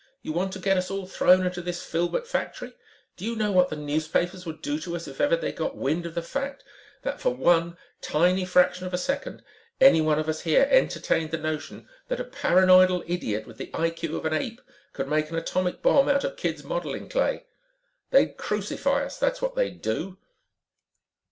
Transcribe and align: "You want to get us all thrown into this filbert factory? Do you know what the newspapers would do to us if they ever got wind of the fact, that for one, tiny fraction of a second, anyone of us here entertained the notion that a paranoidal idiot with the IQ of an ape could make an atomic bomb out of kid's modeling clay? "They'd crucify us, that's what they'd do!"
"You 0.23 0.33
want 0.33 0.51
to 0.53 0.57
get 0.57 0.77
us 0.77 0.89
all 0.89 1.05
thrown 1.05 1.45
into 1.45 1.61
this 1.61 1.83
filbert 1.83 2.25
factory? 2.25 2.73
Do 3.17 3.23
you 3.23 3.35
know 3.35 3.51
what 3.51 3.69
the 3.69 3.75
newspapers 3.75 4.47
would 4.47 4.59
do 4.63 4.79
to 4.79 4.95
us 4.95 5.07
if 5.07 5.19
they 5.19 5.23
ever 5.25 5.51
got 5.51 5.77
wind 5.77 6.07
of 6.07 6.15
the 6.15 6.23
fact, 6.23 6.63
that 7.03 7.21
for 7.21 7.35
one, 7.35 7.77
tiny 8.01 8.43
fraction 8.43 8.87
of 8.87 8.95
a 8.95 8.97
second, 8.97 9.43
anyone 9.79 10.17
of 10.17 10.27
us 10.27 10.41
here 10.41 10.67
entertained 10.71 11.29
the 11.29 11.37
notion 11.37 11.87
that 12.07 12.19
a 12.19 12.23
paranoidal 12.23 13.03
idiot 13.05 13.45
with 13.45 13.57
the 13.59 13.69
IQ 13.75 14.15
of 14.15 14.25
an 14.25 14.33
ape 14.33 14.61
could 14.91 15.07
make 15.07 15.29
an 15.29 15.35
atomic 15.37 15.83
bomb 15.83 16.09
out 16.09 16.23
of 16.23 16.35
kid's 16.35 16.63
modeling 16.63 17.07
clay? 17.07 17.45
"They'd 18.09 18.37
crucify 18.37 19.05
us, 19.05 19.19
that's 19.19 19.39
what 19.39 19.53
they'd 19.53 19.83
do!" 19.83 20.17